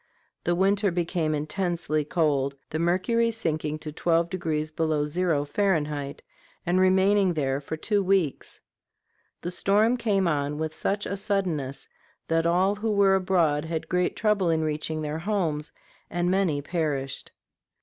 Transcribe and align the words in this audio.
The 0.45 0.55
weather 0.55 0.89
became 0.89 1.35
intensely 1.35 2.03
cold, 2.03 2.55
the 2.71 2.79
mercury 2.79 3.29
sinking 3.29 3.77
to 3.85 3.91
twelve 3.91 4.31
degrees 4.31 4.71
below 4.71 5.05
zero, 5.05 5.45
Fahrenheit, 5.45 6.23
and 6.65 6.79
remaining 6.79 7.33
there 7.35 7.61
for 7.61 7.77
two 7.77 8.01
weeks. 8.01 8.59
The 9.41 9.51
storm 9.51 9.97
came 9.97 10.27
on 10.27 10.57
with 10.57 10.73
such 10.73 11.05
suddenness 11.19 11.87
that 12.27 12.47
all 12.47 12.73
who 12.77 12.91
were 12.95 13.13
abroad 13.13 13.65
had 13.65 13.87
great 13.89 14.15
trouble 14.15 14.49
in 14.49 14.63
reaching 14.63 15.03
their 15.03 15.19
homes, 15.19 15.71
and 16.09 16.31
many 16.31 16.63
perished. 16.63 17.31